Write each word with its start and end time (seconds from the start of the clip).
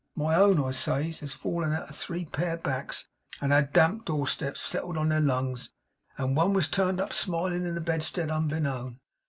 My 0.15 0.33
own," 0.33 0.59
I 0.59 0.71
says, 0.71 1.19
"has 1.19 1.33
fallen 1.33 1.73
out 1.73 1.87
of 1.91 1.95
three 1.95 2.25
pair 2.25 2.57
backs, 2.57 3.07
and 3.39 3.51
had 3.51 3.71
damp 3.71 4.05
doorsteps 4.05 4.59
settled 4.59 4.97
on 4.97 5.09
their 5.09 5.19
lungs, 5.21 5.73
and 6.17 6.35
one 6.35 6.53
was 6.53 6.67
turned 6.67 6.99
up 6.99 7.13
smilin' 7.13 7.67
in 7.67 7.77
a 7.77 7.81
bedstead 7.81 8.31
unbeknown. 8.31 8.99